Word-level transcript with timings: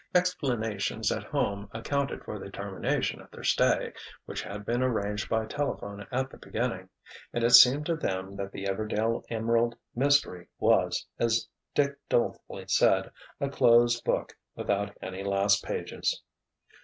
Explanations 0.15 1.11
at 1.11 1.25
home 1.25 1.69
accounted 1.73 2.23
for 2.23 2.39
the 2.39 2.49
termination 2.49 3.21
of 3.21 3.29
their 3.29 3.43
stay, 3.43 3.93
which 4.25 4.41
had 4.41 4.65
been 4.65 4.81
arranged 4.81 5.29
by 5.29 5.45
telephone 5.45 6.07
at 6.11 6.31
the 6.31 6.39
beginning; 6.39 6.89
and 7.31 7.43
it 7.43 7.51
seemed 7.51 7.85
to 7.85 7.95
them 7.95 8.35
that 8.35 8.51
the 8.51 8.63
Everdail 8.65 9.23
Emerald 9.29 9.75
mystery 9.93 10.47
was, 10.57 11.05
as 11.19 11.47
Dick 11.75 11.99
dolefully 12.09 12.65
said, 12.67 13.11
"a 13.39 13.47
closed 13.47 14.03
book 14.03 14.35
without 14.55 14.97
any 15.03 15.21
last 15.23 15.63
pages." 15.63 16.23